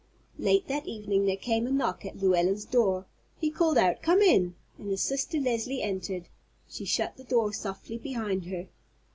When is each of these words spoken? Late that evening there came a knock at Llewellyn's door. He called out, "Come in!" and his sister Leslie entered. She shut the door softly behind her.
Late 0.39 0.67
that 0.67 0.87
evening 0.87 1.25
there 1.27 1.37
came 1.37 1.67
a 1.67 1.71
knock 1.71 2.07
at 2.07 2.17
Llewellyn's 2.17 2.65
door. 2.65 3.05
He 3.37 3.51
called 3.51 3.77
out, 3.77 4.01
"Come 4.01 4.19
in!" 4.23 4.55
and 4.79 4.89
his 4.89 5.01
sister 5.03 5.39
Leslie 5.39 5.83
entered. 5.83 6.27
She 6.67 6.85
shut 6.85 7.17
the 7.17 7.23
door 7.23 7.53
softly 7.53 7.99
behind 7.99 8.45
her. 8.45 8.67